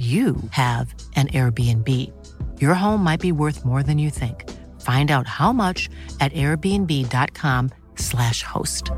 [0.00, 1.86] you have an Airbnb.
[2.58, 4.48] Your home might be worth more than you think.
[4.80, 8.90] Find out how much at airbnb.com/slash host.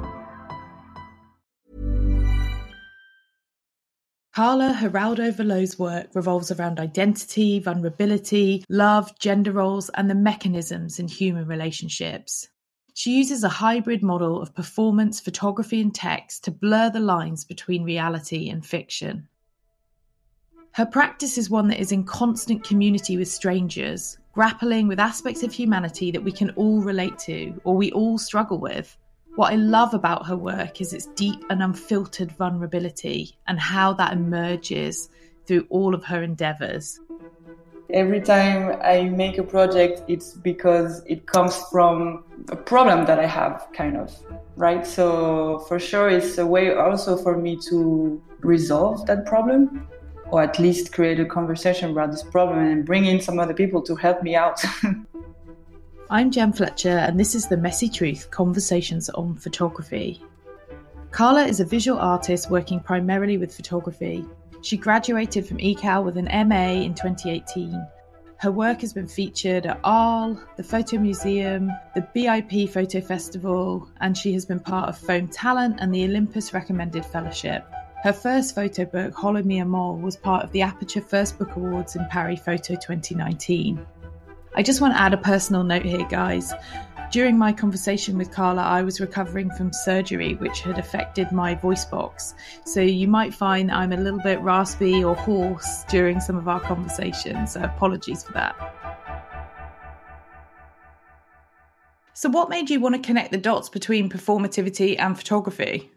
[4.33, 11.09] Karla Hiraldo Voleau's work revolves around identity, vulnerability, love, gender roles, and the mechanisms in
[11.09, 12.49] human relationships.
[12.95, 17.85] She uses a hybrid model of performance, photography, and text to blur the lines between
[17.85, 19.29] reality and fiction.
[20.75, 25.53] Her practice is one that is in constant community with strangers, grappling with aspects of
[25.53, 28.97] humanity that we can all relate to or we all struggle with.
[29.35, 34.15] What I love about her work is its deep and unfiltered vulnerability and how that
[34.15, 35.11] emerges
[35.45, 36.99] through all of her endeavors.
[37.91, 43.27] Every time I make a project, it's because it comes from a problem that I
[43.27, 44.11] have, kind of,
[44.57, 44.87] right?
[44.87, 49.87] So, for sure, it's a way also for me to resolve that problem
[50.33, 53.83] or at least create a conversation about this problem and bring in some other people
[53.83, 54.59] to help me out.
[56.11, 60.23] I'm Gem Fletcher, and this is The Messy Truth Conversations on Photography.
[61.11, 64.25] Karla is a visual artist working primarily with photography.
[64.63, 67.87] She graduated from ECAL with an MA in 2018.
[68.39, 74.17] Her work has been featured at Arles, the Photo Museum, the BIP Photo Festival, and
[74.17, 77.67] she has been part of Foam Talent and the Olympus Recommended Fellowship.
[78.03, 81.95] Her first photo book, Hola Mi Amol, was part of the Aperture First Book Awards
[81.95, 83.87] in Paris Photo 2019.
[84.57, 86.53] I just want to add a personal note here, guys.
[87.13, 91.85] During my conversation with Karla, I was recovering from surgery which had affected my voice
[91.85, 92.35] box.
[92.65, 96.59] So you might find I'm a little bit raspy or hoarse during some of our
[96.59, 97.53] conversations.
[97.53, 98.57] So apologies for that.
[102.15, 105.93] So, what made you want to connect the dots between performativity and photography?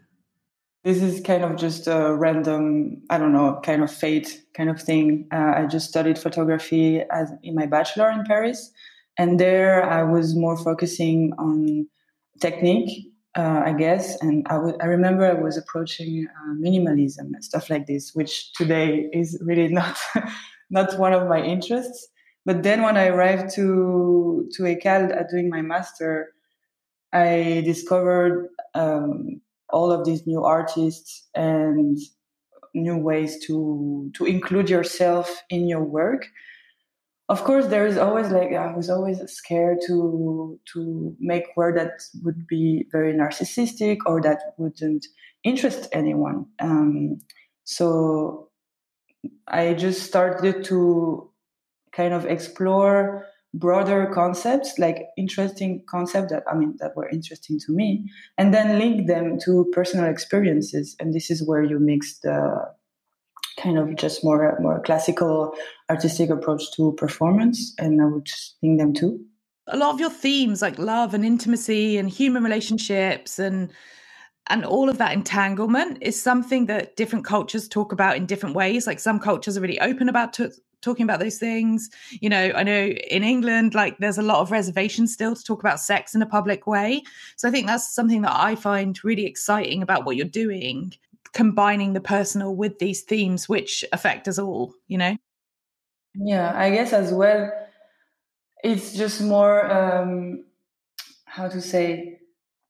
[0.86, 4.80] This is kind of just a random, I don't know, kind of fate kind of
[4.80, 5.26] thing.
[5.32, 8.70] Uh, I just studied photography as in my bachelor in Paris,
[9.18, 11.88] and there I was more focusing on
[12.40, 14.16] technique, uh, I guess.
[14.22, 18.52] And I, w- I remember I was approaching uh, minimalism and stuff like this, which
[18.52, 19.98] today is really not
[20.70, 22.06] not one of my interests.
[22.44, 26.32] But then when I arrived to to ECAL doing my master,
[27.12, 31.98] I discovered um, all of these new artists and
[32.74, 36.26] new ways to to include yourself in your work.
[37.28, 42.02] Of course there is always like i was always scared to to make work that
[42.22, 45.06] would be very narcissistic or that wouldn't
[45.42, 46.46] interest anyone.
[46.60, 47.18] Um,
[47.64, 48.50] so
[49.48, 51.28] i just started to
[51.92, 53.26] kind of explore
[53.58, 58.78] broader concepts, like interesting concepts that I mean that were interesting to me, and then
[58.78, 60.96] link them to personal experiences.
[61.00, 62.64] And this is where you mix the
[63.60, 65.54] kind of just more more classical
[65.90, 68.28] artistic approach to performance, and I would
[68.62, 69.24] link them too.
[69.68, 73.72] A lot of your themes, like love and intimacy and human relationships and
[74.48, 78.86] and all of that entanglement is something that different cultures talk about in different ways
[78.86, 80.52] like some cultures are really open about to,
[80.86, 81.90] talking about those things.
[82.10, 85.60] You know, I know in England, like there's a lot of reservation still to talk
[85.60, 87.02] about sex in a public way.
[87.36, 90.94] So I think that's something that I find really exciting about what you're doing,
[91.34, 95.16] combining the personal with these themes, which affect us all, you know?
[96.14, 97.52] Yeah, I guess as well,
[98.64, 100.44] it's just more, um,
[101.26, 102.20] how to say,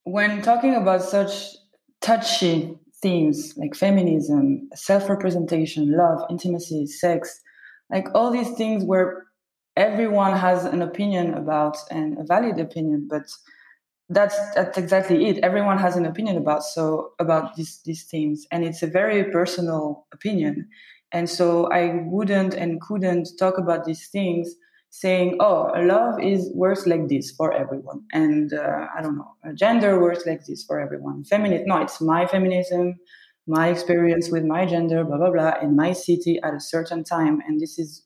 [0.03, 1.55] when talking about such
[2.01, 7.41] touchy themes like feminism, self representation, love, intimacy, sex,
[7.91, 9.27] like all these things where
[9.77, 13.31] everyone has an opinion about and a valid opinion but
[14.09, 15.39] that's that's exactly it.
[15.43, 20.07] Everyone has an opinion about so about these these things and it's a very personal
[20.13, 20.69] opinion.
[21.13, 24.55] And so i wouldn't and couldn't talk about these things
[24.91, 30.01] saying oh love is works like this for everyone and uh, i don't know gender
[30.01, 32.99] works like this for everyone feminist no it's my feminism
[33.47, 37.41] my experience with my gender, blah, blah, blah, in my city at a certain time.
[37.47, 38.03] And this is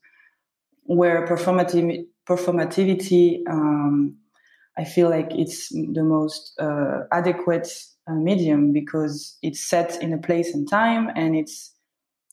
[0.84, 4.16] where performative, performativity, um,
[4.78, 7.68] I feel like it's the most uh, adequate
[8.06, 11.10] uh, medium because it's set in a place and time.
[11.16, 11.74] And it's,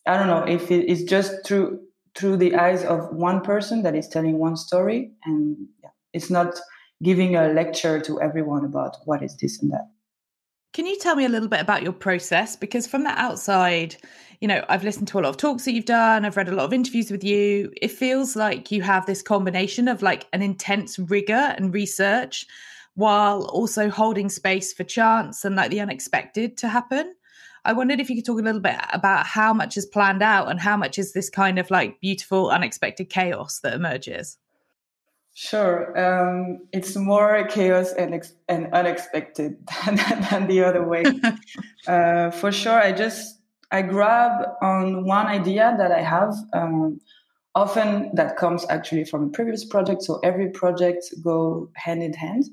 [0.06, 1.80] I don't know, if it is just through,
[2.14, 6.58] through the eyes of one person that is telling one story and yeah, it's not
[7.02, 9.88] giving a lecture to everyone about what is this and that
[10.72, 12.56] can you tell me a little bit about your process?
[12.56, 13.96] Because from the outside
[14.40, 16.54] you know i've listened to a lot of talks that you've done i've read a
[16.54, 17.72] lot of interviews with you.
[17.80, 22.46] It feels like you have this combination of like an intense rigor and research
[22.94, 27.14] while also holding space for chance and like the unexpected to happen.
[27.64, 30.50] I wondered if you could talk a little bit about how much is planned out
[30.50, 34.36] and how much is this kind of like beautiful, unexpected chaos that emerges.
[35.40, 39.56] Sure, um, it's more chaos and, ex- and unexpected
[39.86, 39.94] than,
[40.28, 41.04] than, the other way.
[41.86, 43.38] uh, for sure, I just
[43.70, 46.34] I grab on one idea that I have.
[46.52, 47.00] Um,
[47.54, 52.46] often that comes actually from a previous project, so every project go hand in hand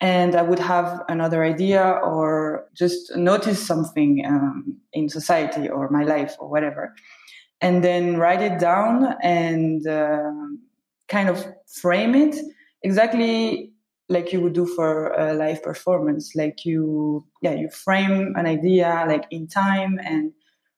[0.00, 6.02] and I would have another idea or just notice something um, in society or my
[6.02, 6.92] life or whatever,
[7.60, 10.32] and then write it down and uh,
[11.08, 12.36] kind of frame it
[12.82, 13.72] exactly
[14.08, 16.34] like you would do for a live performance.
[16.36, 20.32] Like you, yeah, you frame an idea like in time and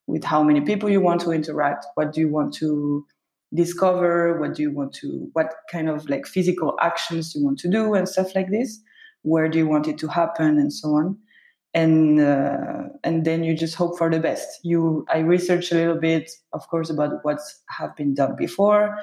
[0.07, 1.85] with how many people you want to interact.
[1.95, 3.05] What do you want to
[3.53, 4.41] discover?
[4.41, 5.29] What do you want to?
[5.35, 8.81] What kind of like physical actions you want to do and stuff like this
[9.23, 11.19] where do you want it to happen and so on
[11.75, 15.99] and uh, and then you just hope for the best you i research a little
[15.99, 18.97] bit of course about what's have been done before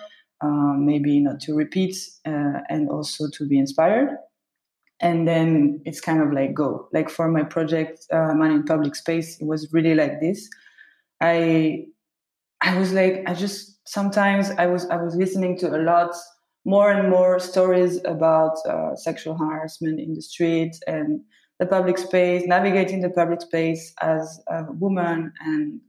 [0.45, 1.95] um, maybe not to repeat
[2.25, 4.09] uh, and also to be inspired.
[5.01, 6.87] And then it's kind of like go.
[6.93, 10.49] Like for my project uh, man in public space it was really like this.
[11.21, 11.85] I
[12.61, 16.11] i was like i just sometimes i was i was listening to a lot
[16.65, 21.21] more and more stories about uh, sexual harassment in the streets and
[21.59, 25.79] the public space, navigating the public space as a woman and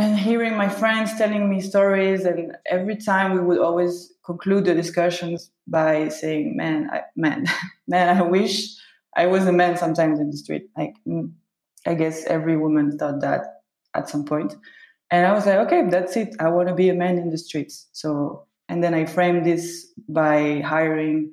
[0.00, 4.74] and hearing my friends telling me stories and every time we would always conclude the
[4.74, 7.46] discussions by saying man I, man
[7.86, 8.74] man i wish
[9.16, 10.70] i was a man sometimes in the street.
[10.76, 11.30] Like mm,
[11.86, 13.62] i guess every woman thought that
[13.94, 14.56] at some point.
[15.10, 16.34] And i was like okay that's it.
[16.40, 17.88] I want to be a man in the streets.
[17.92, 21.32] So and then I framed this by hiring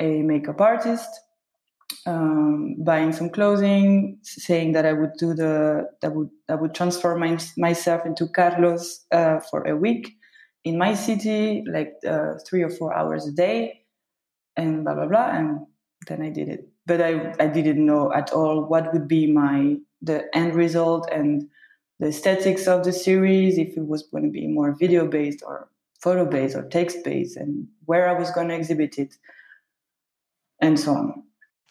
[0.00, 1.10] a makeup artist,
[2.06, 7.20] um, buying some clothing, saying that I would do the that would that would transform
[7.20, 10.16] my, myself into Carlos uh, for a week
[10.64, 13.84] in my city, like uh, three or four hours a day,
[14.56, 15.30] and blah blah blah.
[15.30, 15.66] And
[16.08, 19.76] then I did it, but I I didn't know at all what would be my
[20.00, 21.48] the end result and
[22.00, 25.68] the aesthetics of the series, if it was going to be more video based or
[26.00, 29.14] photo based or text based and where I was going to exhibit it
[30.60, 31.22] and so on.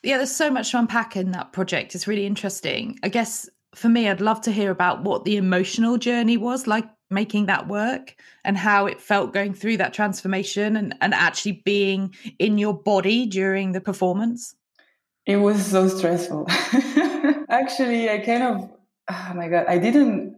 [0.04, 1.94] Yeah, there's so much to unpack in that project.
[1.96, 3.00] It's really interesting.
[3.04, 6.90] I guess for me, I'd love to hear about what the emotional journey was like
[7.10, 12.16] making that work and how it felt going through that transformation and, and actually being
[12.40, 14.56] in your body during the performance.
[15.26, 16.48] It was so stressful.
[17.50, 18.72] Actually, I kind of,
[19.10, 20.36] oh my God, I didn't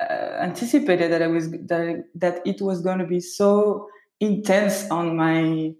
[0.00, 3.88] uh, anticipated that I was that that it was going to be so
[4.20, 5.74] intense on my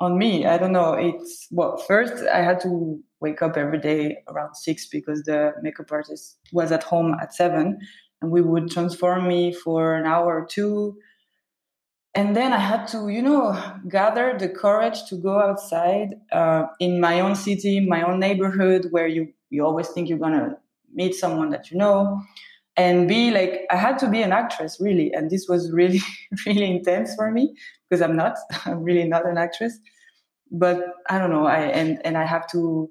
[0.00, 0.46] on me.
[0.46, 0.92] I don't know.
[0.94, 5.90] It's well, first I had to wake up every day around six because the makeup
[5.90, 7.78] artist was at home at seven,
[8.20, 10.98] and we would transform me for an hour or two.
[12.14, 13.52] And then I had to, you know,
[13.88, 19.06] gather the courage to go outside uh, in my own city, my own neighborhood, where
[19.06, 20.58] you you always think you're gonna
[20.92, 22.22] meet someone that you know
[22.76, 25.12] and be like i had to be an actress really.
[25.12, 26.00] And this was really
[26.46, 27.54] really intense for me
[27.88, 29.78] because i'm not i'm really not an actress.
[30.50, 32.90] But i don't know i and and i have to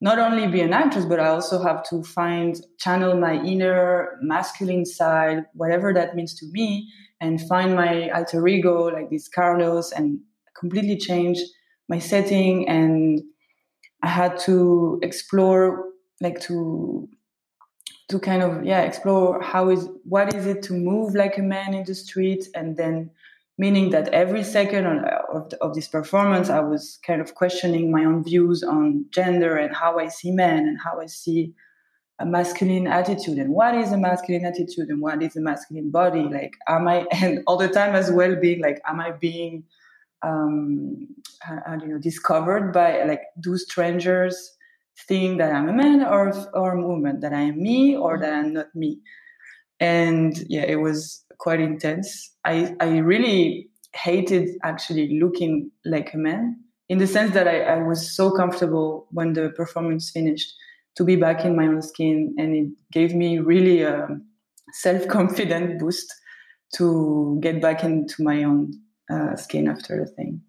[0.00, 4.86] not only be an actress but i also have to find channel my inner masculine
[4.86, 6.88] side whatever that means to me
[7.20, 10.20] and find my alter ego like this carlos and
[10.58, 11.38] completely change
[11.88, 12.68] my setting.
[12.68, 13.22] And
[14.02, 15.84] i had to explore
[16.20, 17.08] like to
[18.08, 21.74] to kind of yeah explore how is what is it to move like a man
[21.74, 22.46] in the street?
[22.54, 23.10] And then
[23.58, 28.22] meaning that every second of, of this performance i was kind of questioning my own
[28.22, 31.52] views on gender and how i see men and how i see
[32.18, 33.38] a masculine attitude.
[33.38, 36.22] And what is a masculine attitude and what is a masculine body?
[36.22, 39.64] Like am i and all the time as well being like am i being
[40.22, 41.06] um
[41.40, 44.56] how don't know discovered by like do strangers
[45.06, 48.32] think that I'm a man or or a woman, that I am me or that
[48.32, 49.00] I'm not me.
[49.80, 52.34] And yeah, it was quite intense.
[52.44, 56.56] I I really hated actually looking like a man
[56.88, 60.54] in the sense that I, I was so comfortable when the performance finished
[60.96, 64.08] to be back in my own skin and it gave me really a
[64.72, 66.12] self-confident boost
[66.74, 68.72] to get back into my own
[69.10, 70.40] uh, skin after the thing.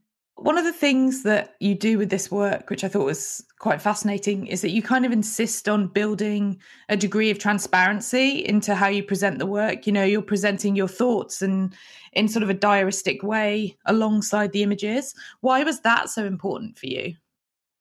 [0.42, 3.82] One of the things that you do with this work, which I thought was quite
[3.82, 8.88] fascinating, is that you kind of insist on building a degree of transparency into how
[8.88, 9.86] you present the work.
[9.86, 11.76] You know, you're presenting your thoughts and
[12.14, 15.14] in sort of a diaristic way alongside the images.
[15.42, 17.16] Why was that so important for you?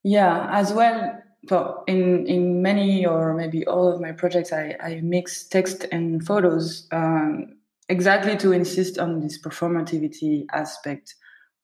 [0.03, 1.17] Yeah, as well.
[1.49, 6.27] So in in many or maybe all of my projects, I, I mix text and
[6.27, 7.57] photos um,
[7.89, 11.15] exactly to insist on this performativity aspect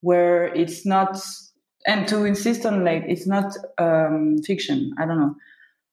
[0.05, 1.19] where it's not
[1.87, 5.35] and to insist on like it's not um, fiction i don't know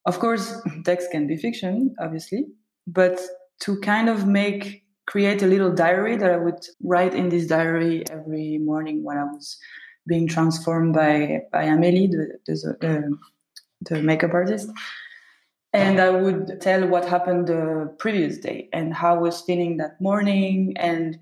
[0.06, 2.46] of course text can be fiction obviously
[2.86, 3.20] but
[3.60, 8.04] to kind of make create a little diary that i would write in this diary
[8.10, 9.58] every morning when i was
[10.06, 13.18] being transformed by by amelie the, the,
[13.88, 14.68] the makeup artist
[15.72, 20.00] and I would tell what happened the previous day and how I was feeling that
[20.00, 20.74] morning.
[20.76, 21.18] And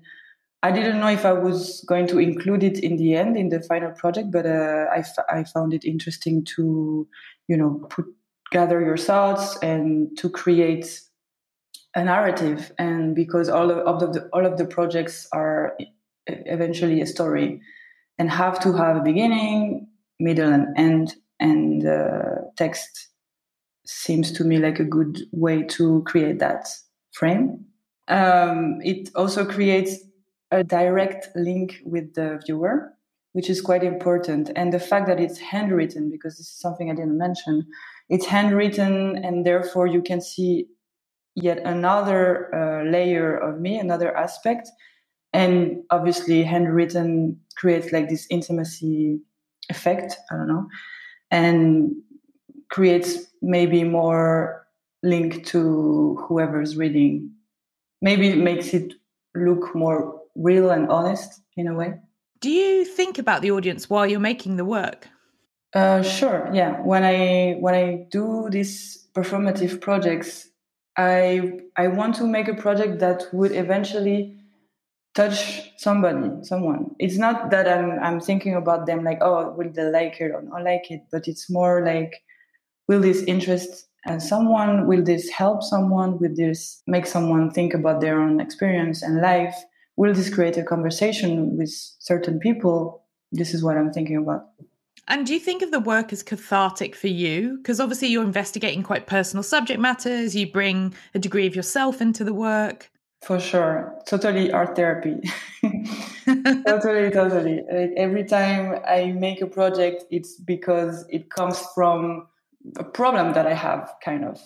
[0.63, 3.61] I didn't know if I was going to include it in the end in the
[3.61, 7.07] final project, but uh, I, f- I found it interesting to,
[7.47, 8.05] you know, put
[8.51, 11.01] gather your thoughts and to create
[11.95, 12.71] a narrative.
[12.77, 15.75] And because all of, of the all of the projects are
[16.27, 17.61] eventually a story
[18.19, 19.87] and have to have a beginning,
[20.19, 23.07] middle, and end, and uh, text
[23.85, 26.67] seems to me like a good way to create that
[27.13, 27.65] frame.
[28.07, 29.97] Um, it also creates
[30.51, 32.93] a direct link with the viewer,
[33.33, 34.51] which is quite important.
[34.55, 37.65] And the fact that it's handwritten, because this is something I didn't mention,
[38.09, 40.67] it's handwritten, and therefore you can see
[41.35, 44.69] yet another uh, layer of me, another aspect.
[45.33, 49.21] And obviously, handwritten creates like this intimacy
[49.69, 50.17] effect.
[50.29, 50.67] I don't know.
[51.29, 51.93] And
[52.69, 54.67] creates maybe more
[55.03, 57.31] link to whoever's reading.
[58.01, 58.93] Maybe it makes it
[59.35, 61.93] look more real and honest in a way.
[62.39, 65.07] Do you think about the audience while you're making the work?
[65.73, 66.49] Uh, sure.
[66.53, 66.81] Yeah.
[66.81, 70.49] When I when I do these performative projects,
[70.97, 74.37] I I want to make a project that would eventually
[75.13, 76.95] touch somebody, someone.
[76.99, 80.41] It's not that I'm I'm thinking about them like, oh, will they like it or
[80.41, 82.21] not like it, but it's more like
[82.87, 88.01] will this interest and someone will this help someone will this make someone think about
[88.01, 89.55] their own experience and life
[89.95, 93.03] will this create a conversation with certain people?
[93.31, 94.47] This is what i'm thinking about.
[95.07, 97.57] And do you think of the work as cathartic for you?
[97.57, 100.35] Because obviously you're investigating quite personal subject matters.
[100.35, 102.89] You bring a degree of yourself into the work.
[103.21, 103.95] For sure.
[104.05, 105.21] Totally art therapy.
[106.25, 107.61] Totally totally.
[107.71, 112.27] Like every time i make a project it's because it comes from
[112.77, 114.39] a problem that I have, kind of,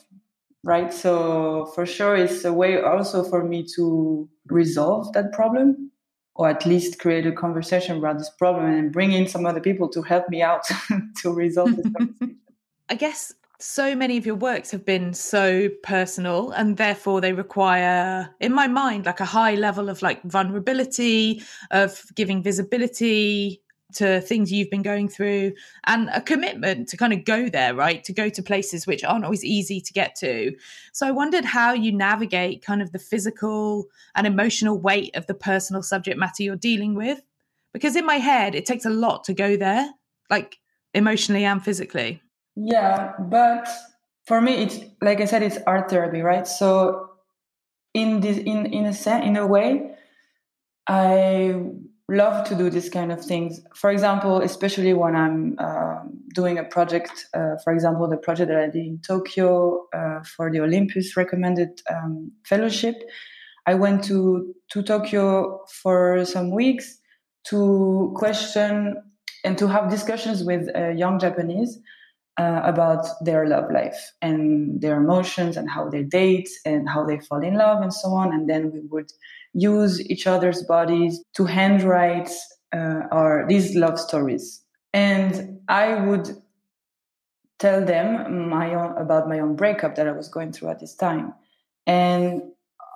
[0.65, 0.91] right?
[0.91, 5.91] So for sure, it's a way also for me to resolve that problem,
[6.33, 9.87] or at least create a conversation about this problem and bring in some other people
[9.89, 10.63] to help me out
[11.21, 12.39] to resolve this conversation.
[12.89, 18.29] I guess so many of your works have been so personal and therefore they require
[18.39, 21.41] in my mind like a high level of like vulnerability
[21.71, 23.61] of giving visibility
[23.93, 25.53] to things you've been going through
[25.85, 28.03] and a commitment to kind of go there, right?
[28.03, 30.55] To go to places which aren't always easy to get to.
[30.91, 35.33] So I wondered how you navigate kind of the physical and emotional weight of the
[35.33, 37.21] personal subject matter you're dealing with.
[37.73, 39.89] Because in my head, it takes a lot to go there,
[40.29, 40.59] like
[40.93, 42.21] emotionally and physically.
[42.55, 43.67] Yeah, but
[44.25, 46.47] for me, it's like I said, it's art therapy, right?
[46.47, 47.09] So
[47.93, 49.91] in this, in in a sense, in a way,
[50.87, 51.61] I
[52.09, 53.61] love to do this kind of things.
[53.73, 56.01] For example, especially when I'm uh,
[56.33, 60.51] doing a project, uh, for example, the project that I did in Tokyo uh, for
[60.51, 62.95] the Olympus recommended um, fellowship.
[63.65, 66.99] I went to, to Tokyo for some weeks
[67.45, 69.01] to question
[69.43, 71.79] and to have discussions with young Japanese
[72.37, 77.19] uh, about their love life and their emotions and how they date and how they
[77.19, 78.33] fall in love and so on.
[78.33, 79.11] And then we would
[79.55, 82.29] use each other's bodies to handwrite
[82.73, 84.61] uh, our these love stories.
[84.93, 86.29] And I would
[87.57, 90.93] tell them my own about my own breakup that I was going through at this
[90.93, 91.33] time.
[91.87, 92.41] And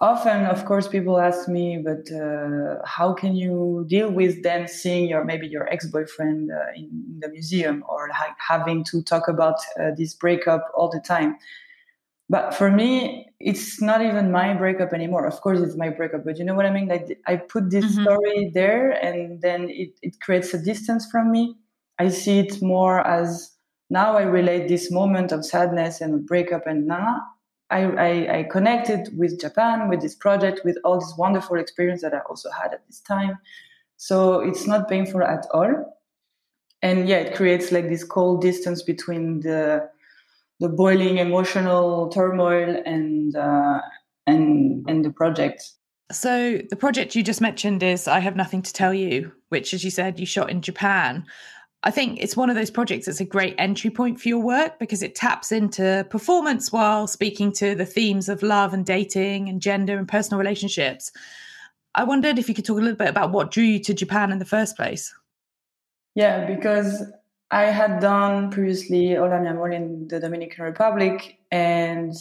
[0.01, 5.07] often, of course, people ask me, but uh, how can you deal with then seeing
[5.07, 6.89] your maybe your ex boyfriend uh, in
[7.19, 11.37] the museum or ha- having to talk about uh, this breakup all the time?
[12.29, 15.25] But for me, it's not even my breakup anymore.
[15.25, 16.87] Of course, it's my breakup, but you know what I mean?
[16.87, 18.03] Like I put this mm-hmm.
[18.03, 21.55] story there and then it, it creates a distance from me.
[21.97, 23.51] I see it more as
[23.89, 27.21] now I relate this moment of sadness and breakup and now
[27.71, 32.13] I, I, I, connected with Japan, with this project, with all this wonderful experience that
[32.13, 33.37] I also had at this time.
[33.97, 35.99] So it's not painful at all.
[36.81, 39.89] And yeah, it creates like this cold distance between the
[40.59, 43.79] the boiling emotional turmoil and uh,
[44.27, 45.63] and and the project.
[46.11, 49.83] So the project you just mentioned is I Have Nothing to Tell You, which, as
[49.83, 51.25] you said, you shot in Japan.
[51.83, 54.79] I think it's one of those projects that's a great entry point for your work
[54.79, 59.61] because it taps into performance while speaking to the themes of love and dating and
[59.61, 61.11] gender and personal relationships.
[61.95, 64.31] I wondered if you could talk a little bit about what drew you to Japan
[64.31, 65.13] in the first place.
[66.15, 67.03] Yeah, because
[67.51, 72.13] I had done previously Hola Mi Amol in the Dominican Republic and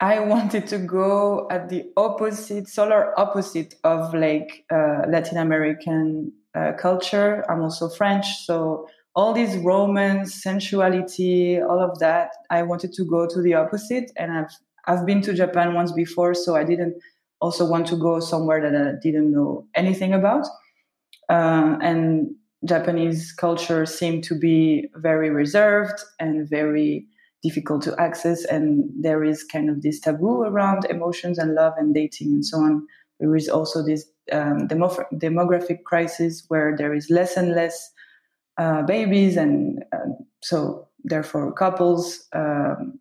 [0.00, 6.72] I wanted to go at the opposite, solar opposite of like uh, Latin American uh,
[6.72, 7.44] culture.
[7.48, 12.30] I'm also French, so all this romance, sensuality, all of that.
[12.48, 14.50] I wanted to go to the opposite, and I've
[14.86, 16.96] I've been to Japan once before, so I didn't
[17.40, 20.46] also want to go somewhere that I didn't know anything about.
[21.28, 27.06] Uh, and Japanese culture seemed to be very reserved and very
[27.42, 31.94] difficult to access, and there is kind of this taboo around emotions and love and
[31.94, 32.86] dating and so on.
[33.18, 37.90] There is also this um, demographic crisis where there is less and less
[38.58, 40.12] uh, babies, and uh,
[40.42, 43.00] so therefore couples um,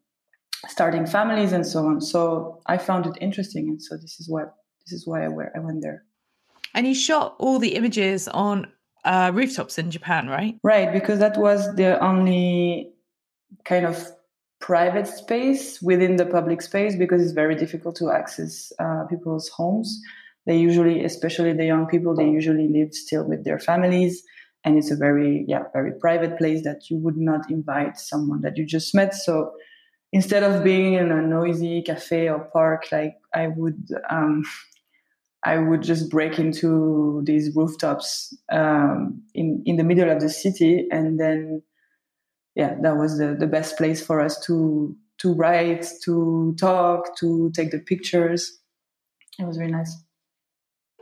[0.67, 1.99] starting families and so on.
[1.99, 5.59] So I found it interesting, and so this is what this is why I, I
[5.59, 6.05] went there.
[6.73, 8.71] And you shot all the images on
[9.05, 10.55] uh, rooftops in Japan, right?
[10.63, 12.91] Right, because that was the only
[13.65, 14.07] kind of
[14.59, 20.01] private space within the public space because it's very difficult to access uh, people's homes.
[20.45, 24.23] They usually especially the young people they usually live still with their families.
[24.65, 28.57] And it's a very yeah very private place that you would not invite someone that
[28.57, 29.13] you just met.
[29.15, 29.53] So
[30.11, 34.43] instead of being in a noisy cafe or park like i would um,
[35.43, 40.87] i would just break into these rooftops um, in in the middle of the city
[40.91, 41.61] and then
[42.55, 47.51] yeah that was the, the best place for us to to write to talk to
[47.55, 48.59] take the pictures
[49.37, 49.95] it was really nice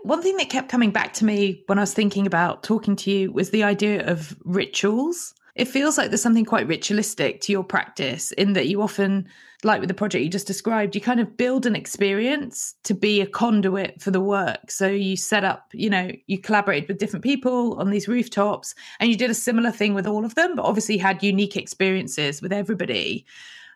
[0.07, 3.11] one thing that kept coming back to me when I was thinking about talking to
[3.11, 5.33] you was the idea of rituals.
[5.55, 9.27] It feels like there's something quite ritualistic to your practice in that you often,
[9.63, 13.21] like with the project you just described, you kind of build an experience to be
[13.21, 14.69] a conduit for the work.
[14.69, 19.09] So you set up, you know, you collaborated with different people on these rooftops and
[19.09, 22.53] you did a similar thing with all of them, but obviously had unique experiences with
[22.53, 23.25] everybody.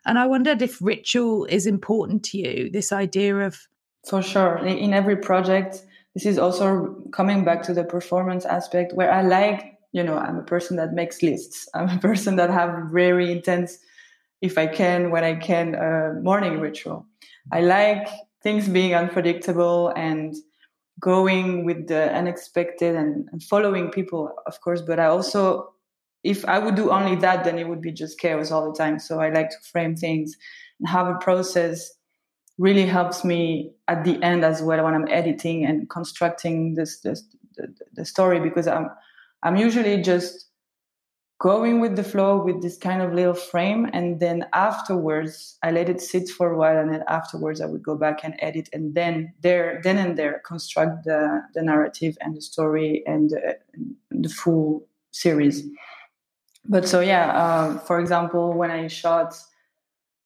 [0.06, 3.68] And I wondered if ritual is important to you, this idea of.
[4.08, 4.58] For sure.
[4.58, 9.80] In every project, this is also coming back to the performance aspect where I like,
[9.94, 11.68] you know, I'm a person that makes lists.
[11.74, 13.78] I'm a person that have very intense,
[14.42, 17.06] if I can, when I can, uh, morning ritual.
[17.52, 18.08] I like
[18.44, 20.36] things being unpredictable and
[21.00, 24.82] going with the unexpected and, and following people, of course.
[24.82, 25.74] But I also,
[26.24, 29.00] if I would do only that, then it would be just chaos all the time.
[29.00, 30.36] So I like to frame things
[30.80, 31.92] and have a process
[32.58, 37.24] really helps me at the end as well when I'm editing and constructing this, this
[37.56, 38.90] the, the story because I'm
[39.44, 40.48] I'm usually just
[41.42, 45.90] going with the flow with this kind of little frame and then afterwards I let
[45.90, 48.94] it sit for a while and then afterwards I would go back and edit and
[48.94, 53.58] then there then and there construct the the narrative and the story and the,
[54.12, 55.68] the full series.
[56.66, 59.36] But so yeah, uh, for example, when I shot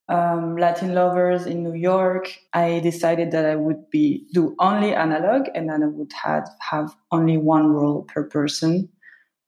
[0.10, 5.47] um, Latin lovers in New York, I decided that I would be do only analog,
[5.56, 8.89] and then I would have have only one role per person.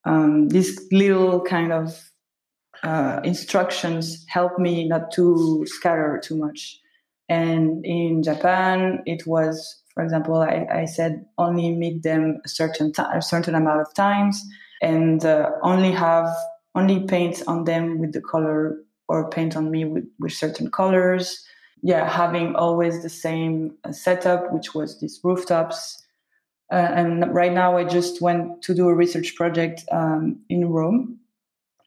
[0.07, 2.11] Um, these little kind of
[2.81, 6.79] uh, instructions help me not to scatter too much.
[7.27, 12.93] And in Japan, it was, for example, I, I said only meet them a certain
[12.93, 14.41] time, a certain amount of times,
[14.81, 16.33] and uh, only have
[16.73, 18.77] only paint on them with the color
[19.09, 21.43] or paint on me with, with certain colors.
[21.83, 26.01] Yeah, having always the same setup, which was these rooftops.
[26.71, 31.19] Uh, and right now, I just went to do a research project um, in Rome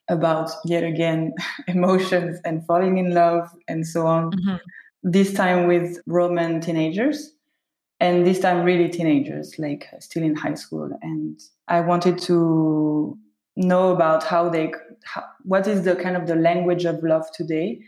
[0.09, 1.33] about yet again
[1.67, 4.31] emotions and falling in love and so on.
[4.31, 4.55] Mm-hmm.
[5.03, 7.33] This time with Roman teenagers,
[7.99, 10.91] and this time really teenagers, like still in high school.
[11.01, 13.17] And I wanted to
[13.55, 17.81] know about how they how, what is the kind of the language of love today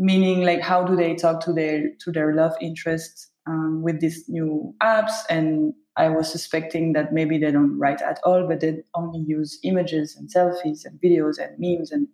[0.00, 4.24] meaning like how do they talk to their to their love interest um, with these
[4.28, 8.78] new apps and i was suspecting that maybe they don't write at all but they
[8.94, 12.08] only use images and selfies and videos and memes and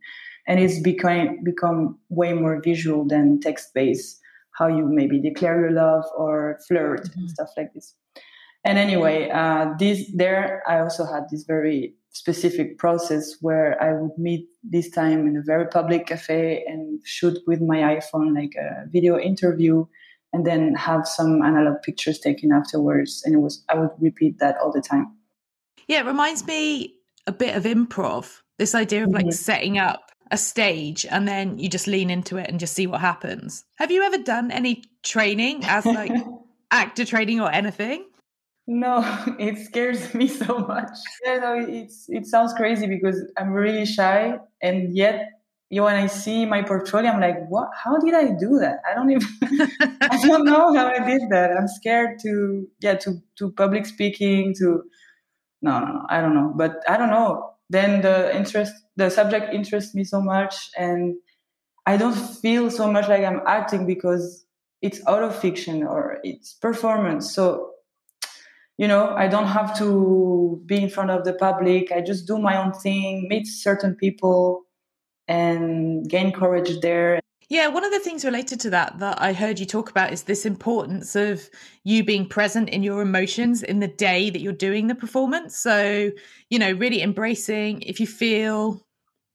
[0.47, 4.21] and it's become become way more visual than text based
[4.59, 7.21] how you maybe declare your love or flirt mm-hmm.
[7.21, 7.95] and stuff like this
[8.65, 14.17] and anyway uh, this there i also had this very specific process where i would
[14.17, 18.87] meet this time in a very public cafe and shoot with my iphone like a
[18.89, 19.85] video interview
[20.37, 24.57] and then have some analog pictures taken afterwards and it was i would repeat that
[24.62, 25.16] all the time.
[25.88, 26.94] Yeah it reminds me
[27.27, 29.31] a bit of improv this idea of like mm-hmm.
[29.31, 33.01] setting up a stage and then you just lean into it and just see what
[33.01, 33.64] happens.
[33.77, 36.12] Have you ever done any training as like
[36.70, 38.07] actor training or anything?
[38.66, 39.03] No
[39.38, 40.99] it scares me so much.
[41.25, 45.36] Yeah no it's it sounds crazy because i'm really shy and yet
[45.68, 47.68] you when I see my portfolio, I'm like, what?
[47.74, 48.79] How did I do that?
[48.88, 49.29] I don't even,
[50.00, 51.50] I don't know how I did that.
[51.59, 54.85] I'm scared to, yeah, to, to public speaking, to,
[55.62, 56.52] no, no, no, I don't know.
[56.57, 57.55] But I don't know.
[57.68, 60.70] Then the interest, the subject interests me so much.
[60.79, 61.16] And
[61.85, 64.46] I don't feel so much like I'm acting because
[64.83, 67.35] it's out of fiction or it's performance.
[67.35, 67.72] So,
[68.79, 71.90] you know, I don't have to be in front of the public.
[71.90, 74.65] I just do my own thing, meet certain people
[75.29, 77.21] and gain courage there.
[77.49, 80.25] Yeah, one of the things related to that that I heard you talk about is
[80.25, 81.49] this importance of
[81.85, 85.57] you being present in your emotions in the day that you're doing the performance.
[85.57, 86.11] So,
[86.51, 88.85] you know, really embracing if you feel,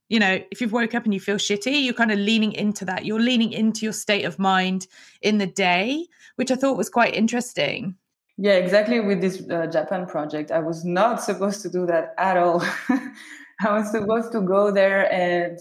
[0.10, 2.84] you know, if you've woke up and you feel shitty, you're kind of leaning into
[2.84, 3.06] that.
[3.06, 4.88] You're leaning into your state of mind
[5.21, 7.95] in the day, which I thought was quite interesting.
[8.38, 8.99] Yeah, exactly.
[8.99, 12.62] With this uh, Japan project, I was not supposed to do that at all.
[12.89, 15.60] I was supposed to go there and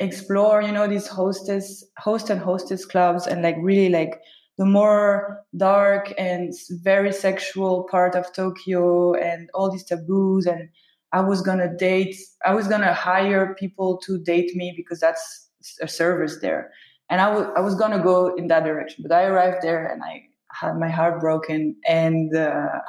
[0.00, 4.20] explore you know these hostess host and hostess clubs and like really like
[4.58, 10.68] the more dark and very sexual part of tokyo and all these taboos and
[11.12, 15.48] i was gonna date i was gonna hire people to date me because that's
[15.80, 16.70] a service there.
[17.10, 20.02] And I, w- I was gonna go in that direction but i arrived there and
[20.02, 22.80] i had my heart broken and uh,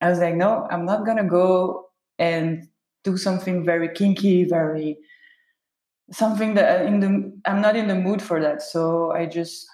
[0.00, 1.86] i was like no i'm not gonna go
[2.18, 2.66] and
[3.04, 4.98] do something very kinky very
[6.12, 8.62] something that uh, in the I'm not in the mood for that.
[8.62, 9.66] So I just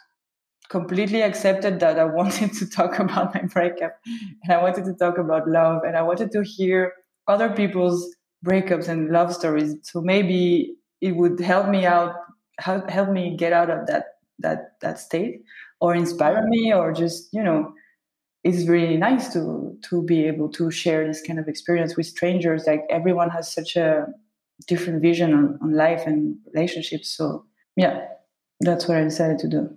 [0.69, 3.97] completely accepted that I wanted to talk about my breakup
[4.43, 6.93] and I wanted to talk about love and I wanted to hear
[7.29, 9.77] other people's breakups and love stories.
[9.83, 12.15] So maybe it would help me out,
[12.59, 14.05] help, help me get out of that
[14.39, 15.41] that that state
[15.81, 17.73] or inspire me or just, you know,
[18.45, 22.65] it's really nice to to be able to share this kind of experience with strangers.
[22.67, 24.07] Like everyone has such a
[24.67, 27.17] different vision on, on life and relationships.
[27.17, 27.45] So
[27.77, 28.07] yeah,
[28.61, 29.77] that's what I decided to do.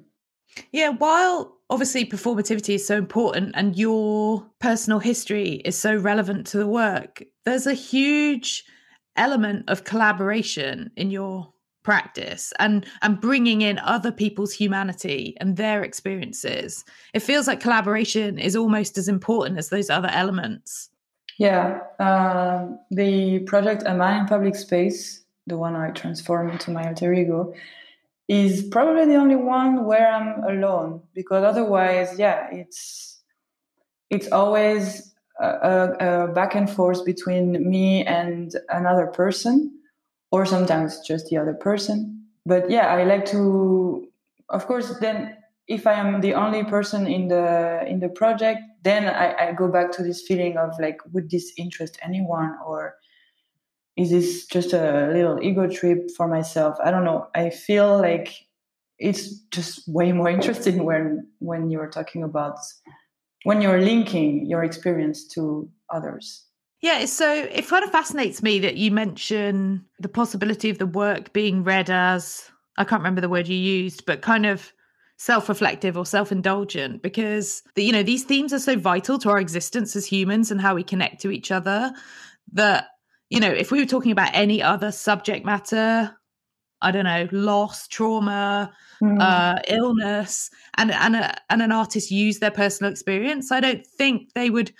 [0.71, 6.57] Yeah, while obviously performativity is so important and your personal history is so relevant to
[6.57, 8.63] the work, there's a huge
[9.15, 15.81] element of collaboration in your practice and and bringing in other people's humanity and their
[15.81, 20.88] experiences it feels like collaboration is almost as important as those other elements
[21.39, 26.85] yeah, uh, the project A Man in Public Space, the one I transform into my
[26.85, 27.53] alter ego,
[28.27, 33.21] is probably the only one where I'm alone because otherwise, yeah, it's
[34.09, 39.79] it's always a, a, back and forth between me and another person,
[40.31, 42.25] or sometimes just the other person.
[42.45, 44.05] But yeah, I like to,
[44.49, 45.37] of course, then
[45.69, 49.67] if I am the only person in the in the project, then I, I go
[49.67, 52.95] back to this feeling of like, would this interest anyone, or
[53.95, 56.75] is this just a little ego trip for myself?
[56.83, 57.27] I don't know.
[57.35, 58.33] I feel like
[58.97, 62.57] it's just way more interesting when when you're talking about
[63.43, 66.45] when you're linking your experience to others.
[66.81, 71.33] Yeah, so it kind of fascinates me that you mention the possibility of the work
[71.33, 74.71] being read as I can't remember the word you used, but kind of
[75.19, 79.93] self-reflective or self-indulgent because the, you know these themes are so vital to our existence
[79.97, 81.91] as humans and how we connect to each other
[82.53, 82.87] that
[83.29, 86.15] you know if we were talking about any other subject matter
[86.81, 88.71] i don't know loss trauma
[89.03, 89.21] mm.
[89.21, 94.31] uh, illness and and, a, and an artist use their personal experience i don't think
[94.35, 94.71] they would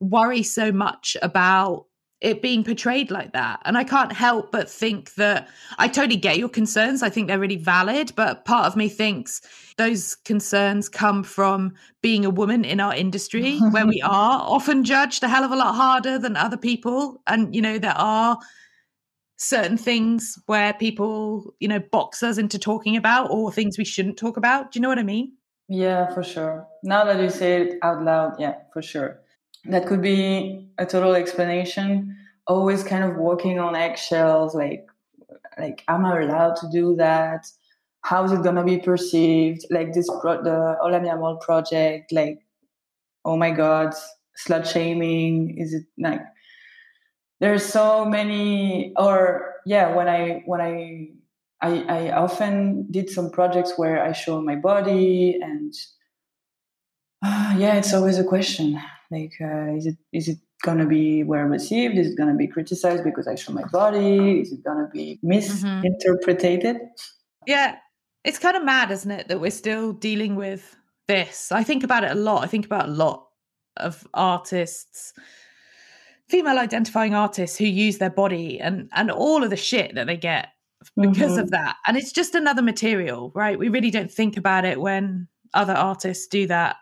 [0.00, 1.86] worry so much about
[2.20, 3.60] it being portrayed like that.
[3.64, 5.48] And I can't help but think that
[5.78, 7.02] I totally get your concerns.
[7.02, 9.42] I think they're really valid, but part of me thinks
[9.76, 15.22] those concerns come from being a woman in our industry where we are often judged
[15.22, 17.20] a hell of a lot harder than other people.
[17.26, 18.38] And, you know, there are
[19.36, 24.16] certain things where people, you know, box us into talking about or things we shouldn't
[24.16, 24.72] talk about.
[24.72, 25.34] Do you know what I mean?
[25.68, 26.66] Yeah, for sure.
[26.82, 29.20] Now that you say it out loud, yeah, for sure
[29.70, 32.16] that could be a total explanation.
[32.46, 34.86] Always kind of walking on eggshells like
[35.58, 37.46] like am i allowed to do that?
[38.02, 39.66] How is it going to be perceived?
[39.70, 42.40] Like this pro- the Amor project like
[43.24, 43.92] oh my god
[44.46, 46.20] slut shaming is it like
[47.40, 51.08] there's so many or yeah when i when i
[51.60, 55.72] I, I often did some projects where I show my body, and
[57.24, 58.80] uh, yeah, it's always a question.
[59.10, 61.96] Like, uh, is it is it gonna be well received?
[61.96, 64.40] Is it gonna be criticized because I show my body?
[64.40, 65.28] Is it gonna be mm-hmm.
[65.28, 66.64] misinterpreted?
[66.64, 67.46] Mm-hmm.
[67.46, 67.76] Yeah,
[68.24, 71.52] it's kind of mad, isn't it, that we're still dealing with this?
[71.52, 72.42] I think about it a lot.
[72.42, 73.28] I think about a lot
[73.76, 75.12] of artists
[76.28, 80.16] female identifying artists who use their body and and all of the shit that they
[80.16, 80.48] get
[80.96, 81.40] because mm-hmm.
[81.40, 81.76] of that.
[81.86, 83.58] And it's just another material, right?
[83.58, 86.76] We really don't think about it when other artists do that.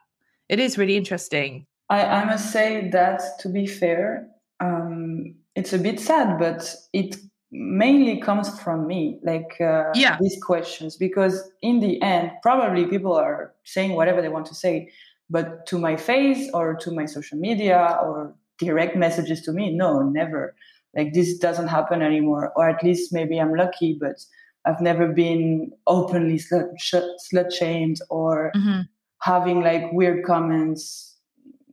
[0.48, 1.66] It is really interesting.
[1.90, 4.28] I, I must say that to be fair,
[4.60, 7.16] um, it's a bit sad, but it
[7.50, 10.16] mainly comes from me, like uh, yeah.
[10.20, 14.90] these questions, because in the end, probably people are saying whatever they want to say,
[15.30, 20.02] but to my face or to my social media or direct messages to me, no,
[20.02, 20.54] never
[20.96, 24.16] like this doesn't happen anymore or at least maybe i'm lucky but
[24.64, 28.80] i've never been openly slut, slut shamed or mm-hmm.
[29.20, 31.13] having like weird comments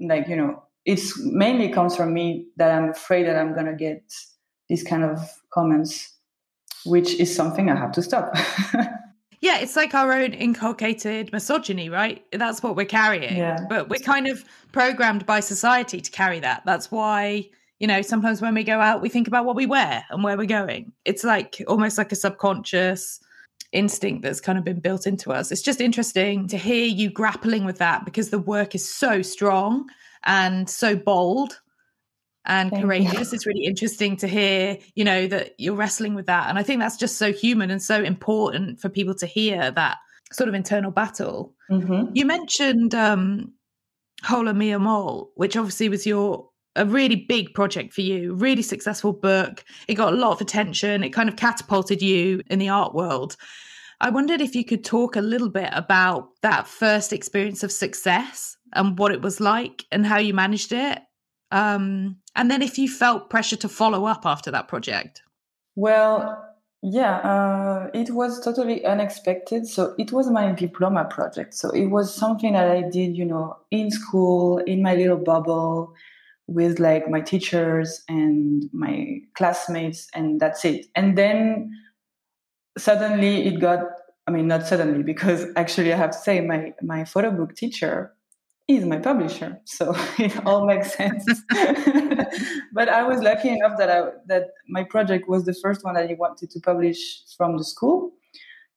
[0.07, 4.03] like you know it's mainly comes from me that i'm afraid that i'm gonna get
[4.69, 5.19] these kind of
[5.53, 6.15] comments
[6.85, 8.35] which is something i have to stop
[9.41, 13.57] yeah it's like our own inculcated misogyny right that's what we're carrying yeah.
[13.69, 17.47] but we're kind of programmed by society to carry that that's why
[17.81, 20.37] you know, sometimes when we go out, we think about what we wear and where
[20.37, 20.91] we're going.
[21.03, 23.19] It's like almost like a subconscious
[23.71, 25.51] instinct that's kind of been built into us.
[25.51, 29.89] It's just interesting to hear you grappling with that because the work is so strong
[30.23, 31.59] and so bold
[32.45, 33.31] and Thank courageous.
[33.31, 33.35] You.
[33.35, 36.49] It's really interesting to hear, you know, that you're wrestling with that.
[36.49, 39.97] And I think that's just so human and so important for people to hear that
[40.31, 41.53] sort of internal battle.
[41.69, 42.11] Mm-hmm.
[42.13, 43.53] You mentioned um
[44.23, 49.13] Hola Mi Amol, which obviously was your a really big project for you, really successful
[49.13, 49.63] book.
[49.87, 51.03] It got a lot of attention.
[51.03, 53.35] It kind of catapulted you in the art world.
[53.99, 58.57] I wondered if you could talk a little bit about that first experience of success
[58.73, 60.99] and what it was like and how you managed it.
[61.51, 65.21] Um, and then if you felt pressure to follow up after that project.
[65.75, 66.43] Well,
[66.81, 69.67] yeah, uh, it was totally unexpected.
[69.67, 71.53] So it was my diploma project.
[71.53, 75.93] So it was something that I did, you know, in school, in my little bubble
[76.53, 80.85] with like my teachers and my classmates and that's it.
[80.95, 81.71] And then
[82.77, 83.79] suddenly it got
[84.27, 88.13] i mean not suddenly because actually i have to say my my photo book teacher
[88.67, 91.25] is my publisher so it all makes sense.
[92.73, 96.07] But i was lucky enough that i that my project was the first one that
[96.07, 96.99] he wanted to publish
[97.35, 98.13] from the school.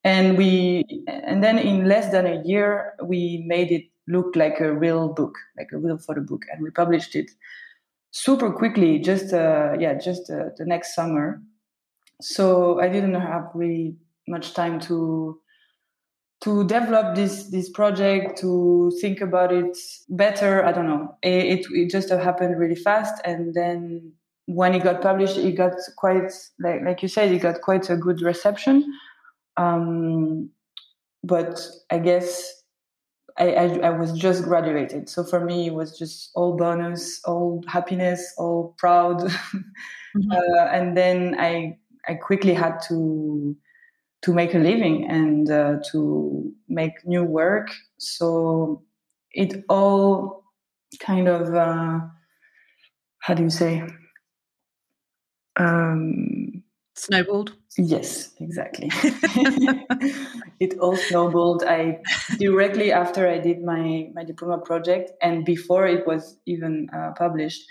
[0.02, 4.72] And we and then in less than a year we made it look like a
[4.72, 7.30] real book like a real photo book and we published it
[8.14, 11.42] super quickly, just uh, yeah, just uh, the next summer.
[12.22, 13.96] So I didn't have really
[14.29, 15.40] much time to
[16.42, 19.77] to develop this this project, to think about it
[20.09, 20.64] better.
[20.64, 21.16] I don't know.
[21.22, 24.12] It it, it just happened really fast, and then
[24.46, 27.96] when it got published, it got quite like like you said, it got quite a
[27.96, 28.85] good reception.
[29.57, 30.50] Um,
[31.24, 32.63] but I guess
[33.37, 35.09] I, I, I, was just graduated.
[35.09, 39.31] So for me, it was just all bonus, all happiness, all proud.
[40.16, 40.31] Mm-hmm.
[40.31, 43.57] Uh, and then I, I quickly had to,
[44.23, 47.68] to make a living and uh, to make new work.
[47.99, 48.85] So
[49.33, 50.44] it all
[51.01, 51.99] kind of, uh,
[53.18, 53.83] how do you say?
[55.57, 56.34] Um,
[56.96, 57.54] Snowballed.
[57.76, 58.88] Yes, exactly.
[60.61, 61.64] it all snowballed.
[61.64, 62.00] I
[62.38, 67.66] directly after I did my my diploma project, and before it was even uh, published,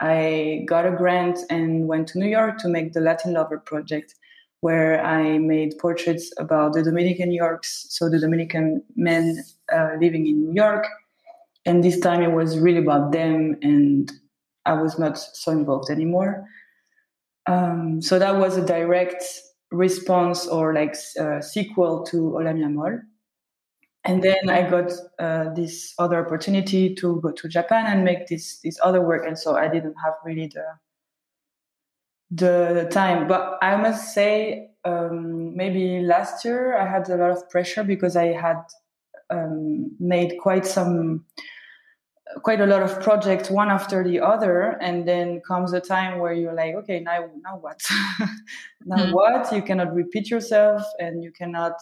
[0.00, 4.16] I got a grant and went to New York to make the Latin Lover project,
[4.60, 10.46] where I made portraits about the Dominican Yorks, so the Dominican men uh, living in
[10.46, 10.88] New York.
[11.64, 14.10] And this time it was really about them, and
[14.66, 16.44] I was not so involved anymore.
[17.46, 19.22] Um, so that was a direct
[19.70, 23.00] response or like uh, sequel to Hola Mi Amol.
[24.04, 28.60] And then I got uh, this other opportunity to go to Japan and make this
[28.60, 30.64] this other work, and so I didn't have really the
[32.30, 33.26] the, the time.
[33.26, 38.14] But I must say, um, maybe last year I had a lot of pressure because
[38.14, 38.62] I had
[39.30, 41.24] um, made quite some
[42.42, 46.32] quite a lot of projects one after the other and then comes a time where
[46.32, 47.80] you're like okay now now what?
[48.86, 49.12] Now mm.
[49.12, 49.50] what?
[49.50, 51.72] You cannot repeat yourself and you cannot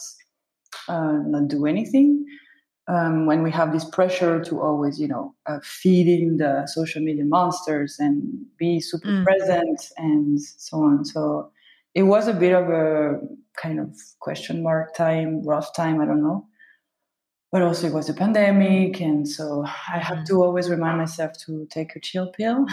[0.89, 2.25] uh, not do anything.
[2.89, 7.25] Um, when we have this pressure to always you know uh, feeding the social media
[7.25, 8.23] monsters and
[8.59, 9.25] be super mm.
[9.25, 11.05] present and so on.
[11.05, 11.51] So
[11.95, 13.21] it was a bit of a
[13.61, 16.47] kind of question mark time rough time i don't know
[17.53, 20.27] but also it was a pandemic and so i have mm.
[20.27, 22.67] to always remind myself to take a chill pill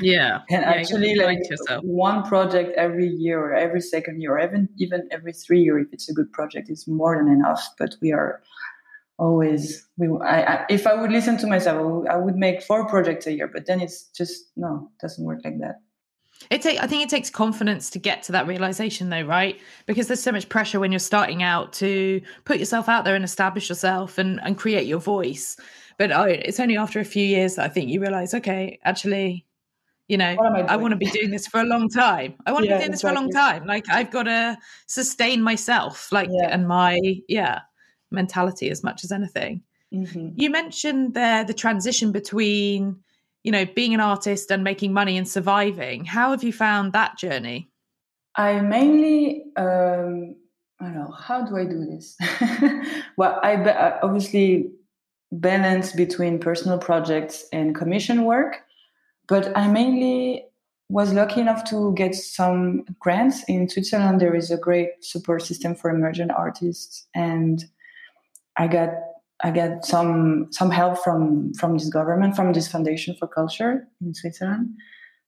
[0.00, 1.84] yeah and yeah, actually like yourself.
[1.84, 5.88] one project every year or every second year or even even every three year if
[5.92, 8.40] it's a good project is more than enough but we are
[9.18, 13.26] always we I, I, if i would listen to myself I would make four projects
[13.26, 15.80] a year but then it's just no it doesn't work like that
[16.50, 19.60] it take, I think it takes confidence to get to that realization, though, right?
[19.86, 23.24] Because there's so much pressure when you're starting out to put yourself out there and
[23.24, 25.56] establish yourself and, and create your voice.
[25.98, 29.46] But oh, it's only after a few years that I think you realize, okay, actually,
[30.08, 32.34] you know, I, I, want to be doing this for a long time.
[32.44, 33.16] I want yeah, to be doing this exactly.
[33.16, 33.66] for a long time.
[33.66, 36.48] Like I've got to sustain myself, like yeah.
[36.50, 37.60] and my yeah
[38.10, 39.62] mentality as much as anything.
[39.92, 40.30] Mm-hmm.
[40.36, 42.96] You mentioned there the transition between
[43.44, 46.04] you know, being an artist and making money and surviving.
[46.04, 47.70] How have you found that journey?
[48.36, 50.36] I mainly, um,
[50.80, 52.16] I don't know, how do I do this?
[53.16, 53.70] well, I be-
[54.02, 54.70] obviously
[55.32, 58.62] balance between personal projects and commission work,
[59.28, 60.44] but I mainly
[60.88, 64.20] was lucky enough to get some grants in Switzerland.
[64.20, 67.64] There is a great support system for emergent artists, and
[68.56, 68.90] I got
[69.42, 74.14] I get some some help from from this government, from this Foundation for Culture in
[74.14, 74.74] Switzerland.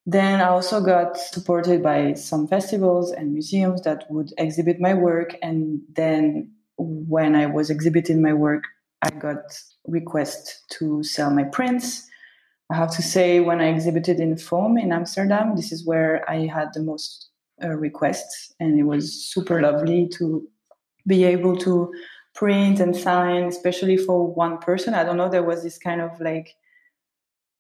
[0.07, 5.35] Then I also got supported by some festivals and museums that would exhibit my work.
[5.43, 8.65] And then when I was exhibiting my work,
[9.03, 12.07] I got requests to sell my prints.
[12.71, 16.47] I have to say, when I exhibited in Foam in Amsterdam, this is where I
[16.47, 17.31] had the most
[17.63, 20.47] uh, requests, and it was super lovely to
[21.07, 21.93] be able to
[22.35, 24.95] print and sign, especially for one person.
[24.95, 26.55] I don't know, there was this kind of like,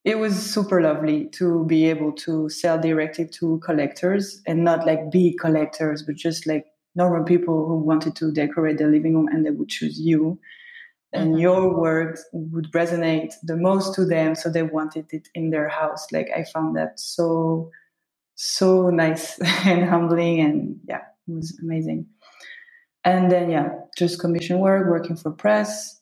[0.05, 5.11] it was super lovely to be able to sell directly to collectors and not like
[5.11, 9.47] big collectors, but just like normal people who wanted to decorate their living room and
[9.47, 10.39] they would choose you.
[11.13, 11.41] And mm-hmm.
[11.41, 16.09] your work would resonate the most to them, so they wanted it in their house.
[16.11, 17.71] Like I found that so,
[18.35, 22.07] so nice and humbling, and yeah, it was amazing
[23.05, 26.01] and then yeah just commission work working for press.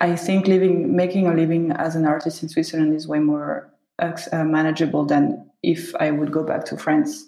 [0.00, 4.44] I think living making a living as an artist in switzerland is way more uh,
[4.44, 7.26] manageable than if i would go back to france.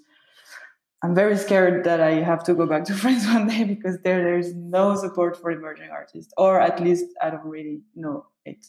[1.05, 4.23] I'm very scared that i have to go back to france one day because there
[4.23, 8.67] there's no support for emerging artists or at least i don't really know it.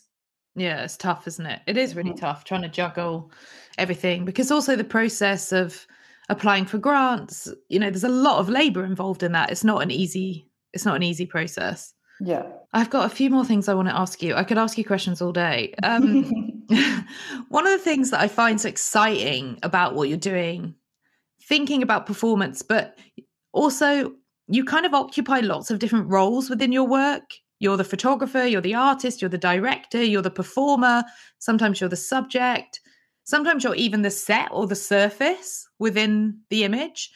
[0.55, 1.61] Yeah it's tough isn't it?
[1.65, 2.25] It is really mm-hmm.
[2.25, 3.31] tough trying to juggle
[3.77, 5.87] everything because also the process of
[6.29, 9.51] applying for grants you know there's a lot of labor involved in that.
[9.51, 11.93] It's not an easy it's not an easy process.
[12.19, 12.43] Yeah.
[12.73, 14.35] I've got a few more things i want to ask you.
[14.35, 15.73] I could ask you questions all day.
[15.83, 16.23] Um,
[17.49, 20.75] one of the things that i find so exciting about what you're doing
[21.43, 22.97] thinking about performance but
[23.51, 24.13] also
[24.47, 27.23] you kind of occupy lots of different roles within your work.
[27.59, 31.03] You're the photographer you're the artist you're the director you're the performer
[31.39, 32.81] sometimes you're the subject
[33.23, 37.09] Sometimes you're even the set or the surface within the image.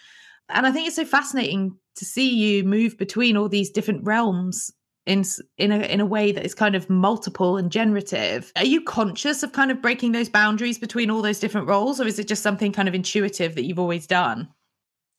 [0.49, 4.71] And I think it's so fascinating to see you move between all these different realms
[5.05, 5.23] in
[5.57, 8.51] in a in a way that is kind of multiple and generative.
[8.55, 12.05] Are you conscious of kind of breaking those boundaries between all those different roles, or
[12.05, 14.49] is it just something kind of intuitive that you've always done?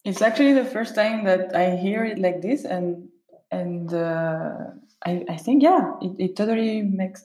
[0.04, 3.08] It's actually the first time that I hear it like this, and
[3.50, 4.52] and uh,
[5.04, 7.24] I I think yeah, it, it totally makes.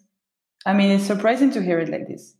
[0.65, 2.35] I mean, it's surprising to hear it like this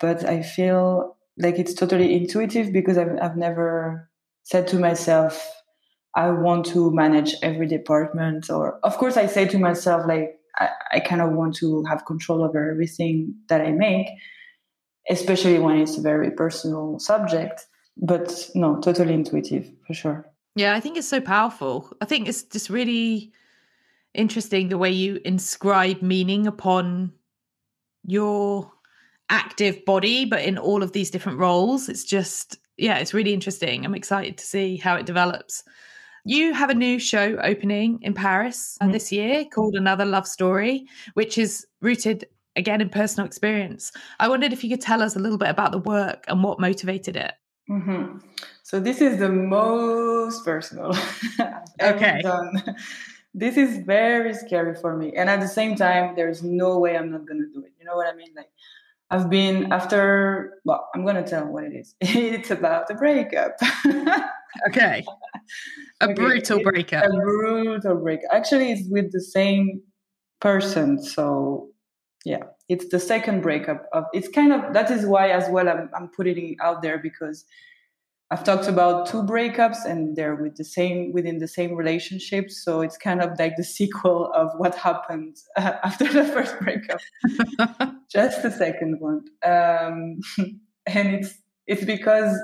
[0.00, 4.10] but I feel like it's totally intuitive because I've, I've never
[4.44, 5.50] said to myself,
[6.14, 8.50] I want to manage every department.
[8.50, 12.04] Or, of course, I say to myself, like, I, I kind of want to have
[12.04, 14.08] control over everything that I make,
[15.08, 17.66] especially when it's a very personal subject.
[17.96, 20.26] But no, totally intuitive for sure.
[20.54, 21.90] Yeah, I think it's so powerful.
[22.00, 23.32] I think it's just really
[24.14, 27.12] interesting the way you inscribe meaning upon
[28.04, 28.70] your
[29.28, 31.88] active body, but in all of these different roles.
[31.88, 33.84] It's just, yeah, it's really interesting.
[33.84, 35.62] I'm excited to see how it develops.
[36.24, 38.92] You have a new show opening in Paris uh, mm-hmm.
[38.92, 43.92] this year called Another Love Story, which is rooted again in personal experience.
[44.20, 46.60] I wondered if you could tell us a little bit about the work and what
[46.60, 47.32] motivated it.
[47.68, 48.18] Mm-hmm.
[48.62, 50.94] So this is the most personal
[51.82, 52.20] okay.
[52.22, 52.62] done.
[53.34, 57.10] This is very scary for me, and at the same time, there's no way I'm
[57.10, 57.72] not gonna do it.
[57.78, 58.28] You know what I mean?
[58.36, 58.50] Like
[59.12, 60.54] I've been after.
[60.64, 61.94] Well, I'm gonna tell what it is.
[62.00, 63.52] it's about a breakup.
[64.68, 65.04] okay,
[66.00, 66.14] a okay.
[66.14, 67.04] brutal breakup.
[67.04, 68.30] A brutal breakup.
[68.32, 69.82] Actually, it's with the same
[70.40, 71.02] person.
[71.02, 71.68] So
[72.24, 74.04] yeah, it's the second breakup of.
[74.14, 77.44] It's kind of that is why as well I'm I'm putting it out there because
[78.32, 82.50] I've talked about two breakups and they're with the same within the same relationship.
[82.50, 87.00] So it's kind of like the sequel of what happened uh, after the first breakup.
[88.10, 90.20] Just the second one, um,
[90.86, 91.34] and it's
[91.66, 92.34] it's because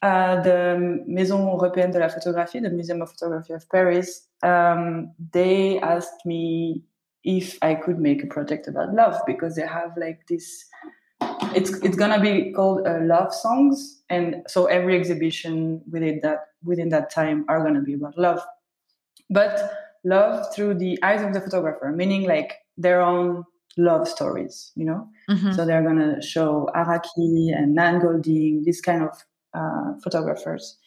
[0.00, 5.78] uh, the Maison Européenne de la Photographie, the Museum of Photography of Paris, um, they
[5.80, 6.82] asked me
[7.24, 10.64] if I could make a project about love because they have like this
[11.54, 16.88] it's it's gonna be called uh, love songs and so every exhibition within that within
[16.90, 18.40] that time are gonna be about love.
[19.30, 19.72] But
[20.04, 23.44] love through the eyes of the photographer meaning like their own
[23.76, 25.08] love stories you know?
[25.30, 25.52] Mm-hmm.
[25.52, 29.16] so they're gonna show araki and nan goldin this kind of
[29.54, 30.78] uh, photographers.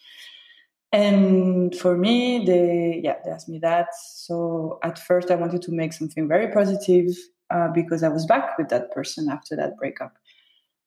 [0.92, 3.88] And for me they yeah they asked me that.
[3.94, 7.08] So at first i wanted to make something very positive
[7.50, 10.16] uh, because i was back with that person after that breakup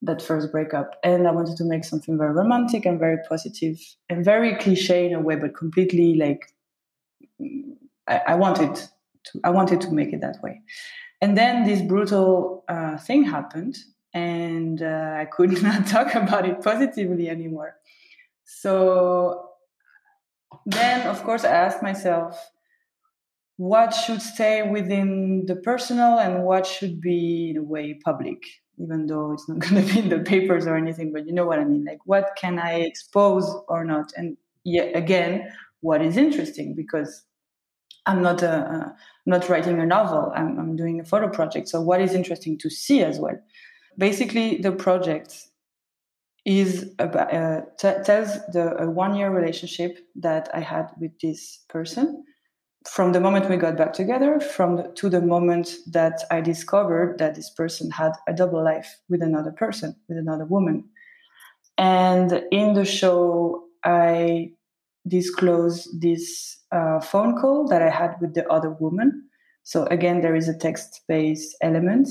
[0.01, 0.95] that first breakup.
[1.03, 3.79] And i wanted to make something very romantic and very positive
[4.09, 6.53] and very cliche in a way but completely like
[8.07, 10.61] i, I wanted to i wanted to make it that way.
[11.21, 13.77] And then this brutal uh, thing happened
[14.13, 17.75] and uh, i could not talk about it positively anymore.
[18.45, 19.49] So
[20.65, 22.51] then of course i asked myself
[23.57, 28.41] what should stay within the personal and what should be in a way public
[28.79, 31.45] even though it's not going to be in the papers or anything but you know
[31.45, 31.85] what i mean.
[31.85, 34.11] Like what can i expose or not?
[34.15, 35.51] And yet again
[35.81, 37.23] what is interesting because
[38.05, 38.89] i'm not a, uh,
[39.25, 41.67] not writing a novel I'm, I'm doing a photo project.
[41.69, 43.39] So what is interesting to see as well?
[43.97, 45.45] Basically the project
[46.45, 52.23] is about uh, t- tells the one year relationship that i had with this person
[52.87, 57.17] from the moment we got back together from the, to the moment that i discovered
[57.17, 60.83] that this person had a double life with another person with another woman.
[61.77, 64.51] And in the show i
[65.07, 69.27] disclose this uh, phone call that i had with the other woman.
[69.63, 72.07] So again there is a text-based element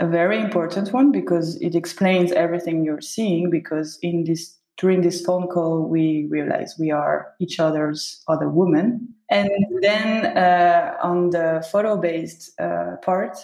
[0.00, 5.24] a very important one because it explains everything you're seeing because in this during this
[5.24, 9.14] phone call, we realize we are each other's other woman.
[9.30, 9.50] And
[9.80, 13.38] then uh, on the photo based uh, part,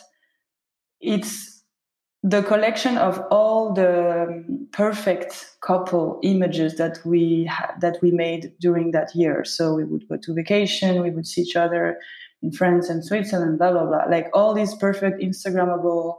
[1.00, 1.62] it's
[2.22, 8.90] the collection of all the perfect couple images that we ha- that we made during
[8.90, 9.44] that year.
[9.44, 11.98] So we would go to vacation, we would see each other
[12.42, 14.04] in France and Switzerland, blah blah blah.
[14.10, 16.16] Like all these perfect Instagrammable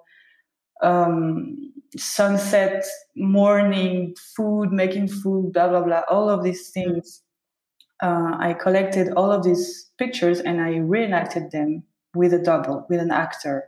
[0.82, 2.86] um, sunset,
[3.16, 7.22] morning, food, making food, blah, blah, blah, all of these things.
[8.02, 11.84] Uh, I collected all of these pictures and I reenacted them
[12.16, 13.68] with a double, with an actor.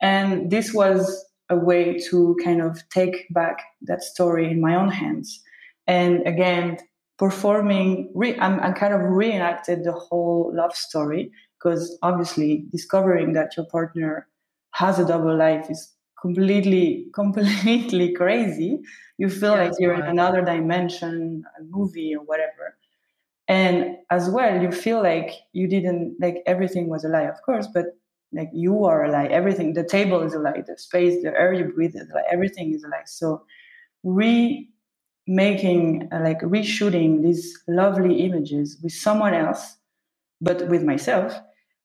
[0.00, 4.88] And this was a way to kind of take back that story in my own
[4.88, 5.42] hands.
[5.86, 6.78] And again,
[7.18, 13.56] performing, re- I'm, I kind of reenacted the whole love story because obviously discovering that
[13.56, 14.26] your partner
[14.72, 15.92] has a double life is
[16.22, 18.80] completely completely crazy.
[19.18, 19.96] You feel yeah, like you're right.
[19.96, 22.78] in another dimension a movie or whatever.
[23.48, 27.68] And as well you feel like you didn't like everything was a lie of course
[27.74, 27.86] but
[28.32, 29.26] like you are a lie.
[29.26, 32.74] Everything the table is a lie the space the air you breathe is like everything
[32.74, 33.04] is a lie.
[33.06, 33.44] So
[34.04, 34.68] remaking
[36.12, 39.76] uh, like reshooting these lovely images with someone else
[40.40, 41.38] but with myself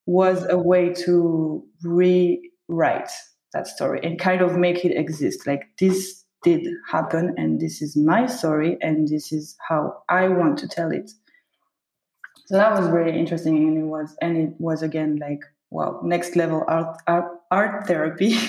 [0.07, 3.11] was a way to rewrite
[3.53, 5.47] that story and kind of make it exist.
[5.47, 10.57] Like this did happen and this is my story and this is how i want
[10.59, 11.09] to tell it.
[12.45, 16.35] So that was really interesting and it was and it was again like wow next
[16.35, 18.37] level art art, art therapy.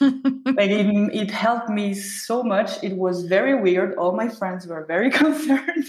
[0.00, 2.82] Like it, it helped me so much.
[2.84, 3.96] It was very weird.
[3.96, 5.86] All my friends were very concerned.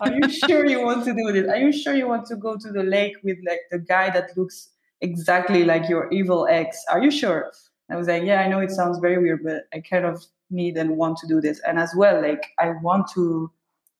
[0.00, 1.48] Are you sure you want to do this?
[1.48, 4.36] Are you sure you want to go to the lake with like the guy that
[4.36, 4.70] looks
[5.00, 7.52] exactly like your evil ex are you sure
[7.90, 10.76] I was like, yeah, I know it sounds very weird, but I kind of need
[10.76, 11.60] and want to do this.
[11.66, 13.50] And as well, like, I want to,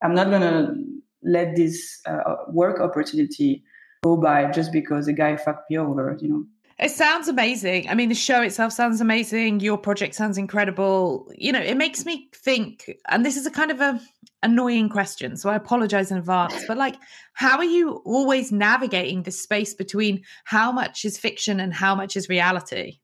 [0.02, 0.74] I'm not to
[1.22, 3.64] let this uh, work opportunity
[4.02, 6.44] go by just because a guy fucked me over, you know.
[6.78, 7.88] It sounds amazing.
[7.88, 9.60] I mean, the show itself sounds amazing.
[9.60, 11.32] Your project sounds incredible.
[11.34, 13.98] You know, it makes me think, and this is a kind of a
[14.42, 16.64] annoying question, so I apologize in advance.
[16.66, 16.96] But like,
[17.32, 22.16] how are you always navigating the space between how much is fiction and how much
[22.16, 23.00] is reality?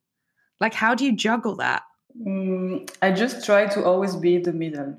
[0.61, 1.83] Like, how do you juggle that?
[2.21, 4.97] Mm, I just try to always be the middle.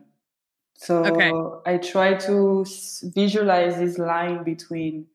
[0.75, 1.31] So okay.
[1.65, 2.65] I try to
[3.15, 5.07] visualize this line between.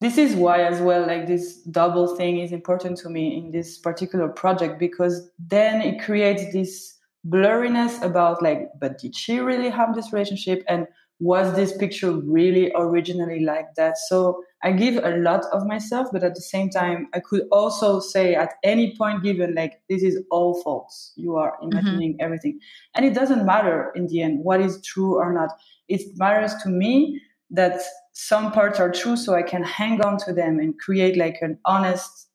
[0.00, 3.78] This is why, as well, like this double thing is important to me in this
[3.78, 9.94] particular project because then it creates this blurriness about like, but did she really have
[9.94, 10.64] this relationship?
[10.68, 10.86] And
[11.20, 13.96] was this picture really originally like that?
[14.08, 18.00] So I give a lot of myself, but at the same time, I could also
[18.00, 21.12] say at any point given, like, this is all false.
[21.16, 21.70] You are mm-hmm.
[21.70, 22.24] imagining mm-hmm.
[22.24, 22.58] everything.
[22.96, 25.50] And it doesn't matter in the end what is true or not.
[25.88, 27.20] It matters to me
[27.50, 27.80] that
[28.12, 31.58] some parts are true so I can hang on to them and create like an
[31.64, 32.28] honest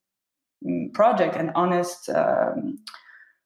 [0.66, 2.78] mm, project, an honest um,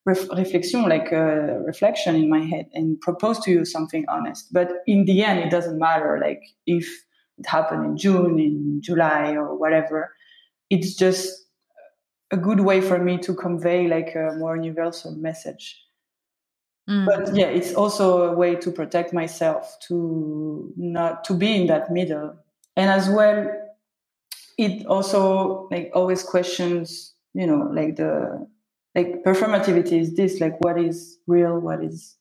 [0.05, 4.51] ref- reflection, like a reflection in my head, and propose to you something honest.
[4.51, 6.19] But in the end, it doesn't matter.
[6.21, 6.87] Like if
[7.41, 10.13] it happened in June, in July, or whatever.
[10.69, 11.47] It's just
[12.29, 15.81] a good way for me to convey like a more universal message.
[16.89, 17.05] Mm.
[17.05, 21.91] But yeah, it's also a way to protect myself, to not to be in that
[21.91, 22.35] middle,
[22.75, 23.51] and as well,
[24.57, 28.47] it also like always questions, you know, like the
[28.95, 32.17] like performativity is this like what is real what is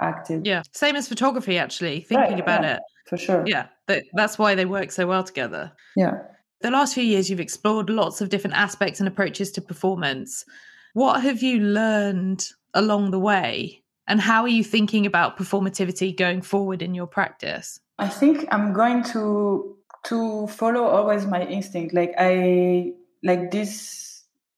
[0.00, 0.42] active.
[0.44, 2.82] Yeah same as photography actually thinking right, about yeah, it.
[3.08, 3.44] for sure.
[3.46, 3.66] Yeah
[4.14, 5.72] that's why they work so well together.
[5.96, 6.22] Yeah.
[6.60, 10.44] The last few years you've explored lots of different aspects and approaches to performance.
[10.94, 16.42] What have you learned along the way and how are you thinking about performativity going
[16.42, 17.80] forward in your practice?
[17.98, 21.94] I think i'm going to to follow always my instinct.
[21.94, 22.92] Like i
[23.22, 24.13] like this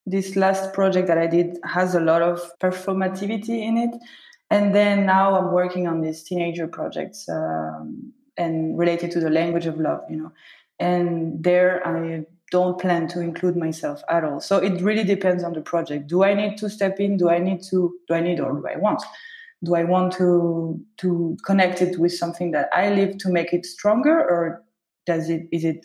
[0.07, 3.91] this last project that I did has a lot of performativity in it.
[4.51, 9.67] And then now I'm working on these teenager projects um, and related to the language
[9.67, 10.33] of love, you know.
[10.79, 14.41] And there I don't plan to include myself at all.
[14.41, 16.07] So it really depends on the project.
[16.07, 17.17] Do I need to step in?
[17.17, 17.93] Do I need to?
[18.07, 19.03] Do I need or do I want?
[19.65, 23.67] Do I want to to connect it with something that I live to make it
[23.67, 24.63] stronger, or
[25.07, 25.85] does it is it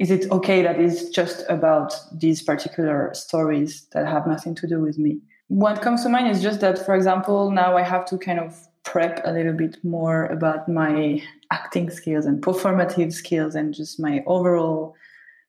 [0.00, 4.80] is it okay that it's just about these particular stories that have nothing to do
[4.80, 5.20] with me?
[5.48, 8.58] What comes to mind is just that, for example, now I have to kind of
[8.82, 11.22] prep a little bit more about my
[11.52, 14.94] acting skills and performative skills and just my overall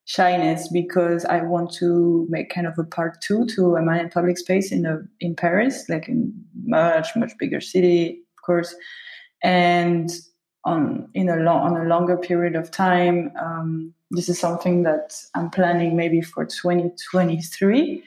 [0.03, 4.09] shyness because I want to make kind of a part two to a man in
[4.09, 6.33] public space in a, in Paris, like in
[6.65, 8.75] much much bigger city, of course,
[9.43, 10.09] and
[10.63, 13.31] on in a long on a longer period of time.
[13.39, 18.03] Um, this is something that I'm planning maybe for 2023.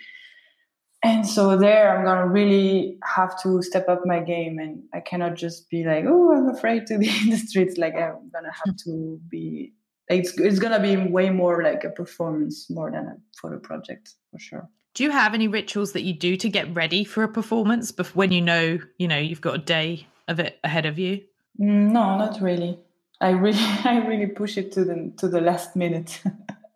[1.03, 5.35] And so there, I'm gonna really have to step up my game, and I cannot
[5.35, 8.77] just be like, "Oh, I'm afraid to be in the streets." Like I'm gonna have
[8.85, 9.75] to be.
[10.09, 14.39] It's it's gonna be way more like a performance more than a photo project for
[14.39, 14.69] sure.
[14.95, 18.21] Do you have any rituals that you do to get ready for a performance, before
[18.21, 21.21] when you know you know you've got a day of it ahead of you?
[21.61, 22.79] Mm, no, not really.
[23.21, 26.21] I really I really push it to the to the last minute.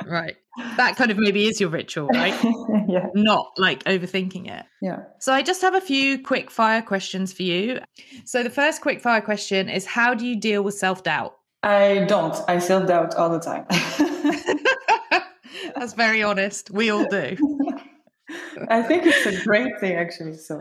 [0.07, 0.37] right.
[0.77, 2.35] That kind of maybe is your ritual, right?
[2.89, 3.07] yeah.
[3.15, 4.67] Not like overthinking it.
[4.83, 5.05] Yeah.
[5.21, 7.79] So I just have a few quick fire questions for you.
[8.25, 11.37] So the first quick fire question is how do you deal with self-doubt?
[11.63, 12.35] I don't.
[12.49, 13.67] I self-doubt all the time.
[15.77, 16.73] That's very honest.
[16.73, 17.37] We all do.
[18.69, 20.61] I think it's a great thing actually, so.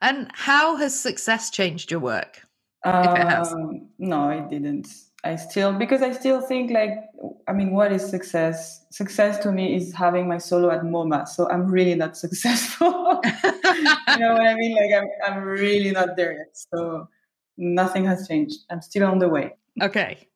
[0.00, 2.42] And how has success changed your work?
[2.84, 4.88] Um, no, it didn't.
[5.24, 6.92] I still because I still think like
[7.48, 8.84] I mean, what is success?
[8.90, 11.26] Success to me is having my solo at MoMA.
[11.26, 13.20] So I'm really not successful.
[13.24, 14.76] you know what I mean?
[14.76, 16.50] Like I'm I'm really not there yet.
[16.52, 17.08] So
[17.56, 18.60] nothing has changed.
[18.70, 19.54] I'm still on the way.
[19.80, 20.28] Okay.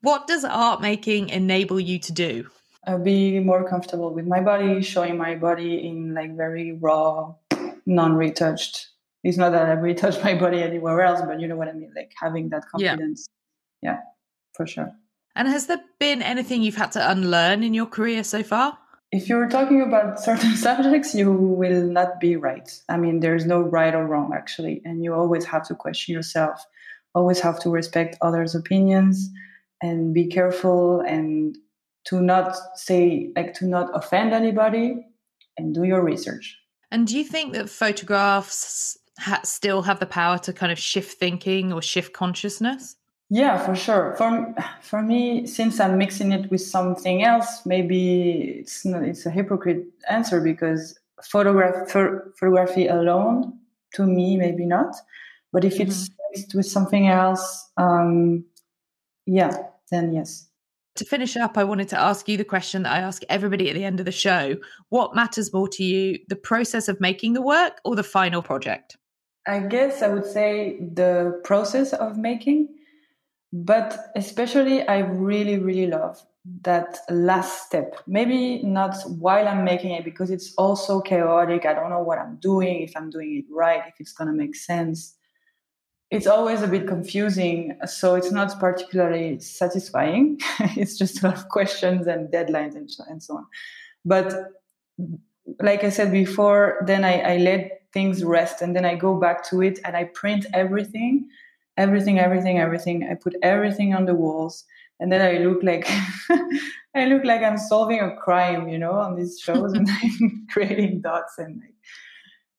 [0.00, 2.48] What does art making enable you to do?
[2.86, 7.34] I'll be more comfortable with my body, showing my body in like very raw,
[7.88, 8.88] non-retouched
[9.24, 11.72] it's not that I really touch my body anywhere else, but you know what I
[11.72, 13.26] mean, like having that confidence.
[13.82, 13.98] Yeah, yeah
[14.54, 14.92] for sure.
[15.34, 18.78] And has there been anything you've had to unlearn in your career so far?
[19.12, 22.68] If you're talking about certain subjects, you will not be right.
[22.88, 24.82] I mean, there's no right or wrong, actually.
[24.84, 26.64] And you always have to question yourself,
[27.14, 29.30] always have to respect others' opinions
[29.80, 31.56] and be careful and
[32.06, 35.06] to not say, like, to not offend anybody
[35.56, 36.58] and do your research.
[36.90, 41.18] And do you think that photographs ha- still have the power to kind of shift
[41.18, 42.96] thinking or shift consciousness?
[43.30, 44.14] Yeah, for sure.
[44.16, 49.30] For for me, since I'm mixing it with something else, maybe it's not, it's a
[49.30, 53.58] hypocrite answer because photograph photography alone,
[53.94, 54.94] to me, maybe not.
[55.52, 56.14] But if it's mm-hmm.
[56.32, 58.44] mixed with something else, um,
[59.26, 59.56] yeah,
[59.90, 60.47] then yes.
[60.98, 63.74] To finish up, I wanted to ask you the question that I ask everybody at
[63.74, 64.56] the end of the show.
[64.90, 68.96] What matters more to you, the process of making the work or the final project?
[69.46, 72.68] I guess I would say the process of making,
[73.52, 76.22] but especially I really, really love
[76.62, 77.96] that last step.
[78.06, 81.66] Maybe not while I'm making it because it's also chaotic.
[81.66, 84.34] I don't know what I'm doing, if I'm doing it right, if it's going to
[84.34, 85.17] make sense
[86.10, 87.78] it's always a bit confusing.
[87.86, 90.40] So it's not particularly satisfying.
[90.76, 93.46] it's just a lot of questions and deadlines and, and so on.
[94.04, 94.34] But
[95.60, 99.44] like I said before, then I, I let things rest and then I go back
[99.50, 101.28] to it and I print everything,
[101.76, 103.08] everything, everything, everything.
[103.10, 104.64] I put everything on the walls
[105.00, 105.88] and then I look like
[106.94, 111.02] I look like I'm solving a crime, you know, on these shows and I'm creating
[111.02, 111.74] dots and like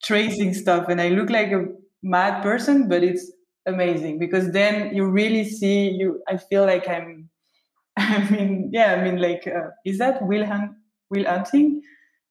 [0.04, 1.66] tracing stuff and I look like a
[2.02, 3.32] mad person, but it's
[3.70, 7.30] amazing because then you really see you i feel like i'm
[7.98, 10.72] i mean yeah i mean like uh, is that will hunt
[11.10, 11.82] will hunting?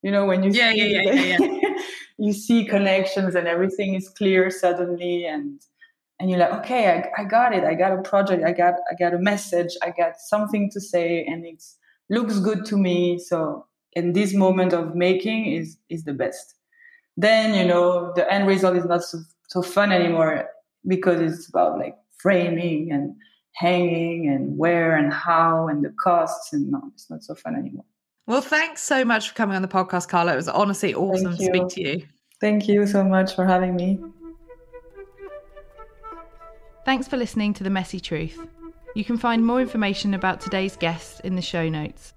[0.03, 1.75] You know when you yeah, see, yeah, yeah, yeah, yeah.
[2.19, 5.61] you see connections and everything is clear suddenly and
[6.21, 7.65] and you're like okay I, I got it.
[7.65, 8.45] I got a project.
[8.45, 9.77] I got i got a message.
[9.83, 11.63] I got something to say and it
[12.11, 13.19] looks good to me.
[13.19, 16.55] So in this moment of making is is the best.
[17.17, 19.19] Then you know the end result is not so,
[19.49, 20.49] so fun anymore
[20.87, 23.15] because it's about like framing and
[23.55, 27.85] hanging and where and how and the costs and no it's not so fun anymore.
[28.27, 30.35] Well thanks so much for coming on the podcast Karla.
[30.35, 32.07] It was honestly awesome to speak to you.
[32.41, 33.99] Thank you so much for having me.
[36.85, 38.39] Thanks for listening to the messy truth.
[38.95, 42.15] You can find more information about today's guests in the show notes.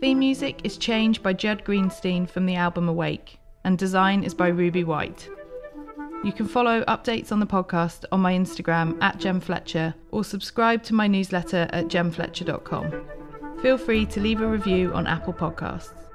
[0.00, 4.48] Theme music is changed by judd greenstein from the album awake and design is by
[4.48, 5.28] ruby white
[6.24, 10.82] you can follow updates on the podcast on my Instagram at Gem Fletcher or subscribe
[10.84, 13.04] to my newsletter at gemfletcher.com.
[13.62, 16.07] Feel free to leave a review on Apple Podcasts.